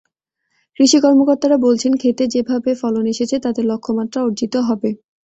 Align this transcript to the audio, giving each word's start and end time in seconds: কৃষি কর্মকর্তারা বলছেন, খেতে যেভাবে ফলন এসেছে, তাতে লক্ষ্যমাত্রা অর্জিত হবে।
কৃষি 0.77 0.97
কর্মকর্তারা 0.99 1.57
বলছেন, 1.57 1.91
খেতে 1.95 2.23
যেভাবে 2.27 2.71
ফলন 2.81 3.03
এসেছে, 3.13 3.35
তাতে 3.39 3.61
লক্ষ্যমাত্রা 3.63 4.19
অর্জিত 4.23 4.53
হবে। 4.67 4.89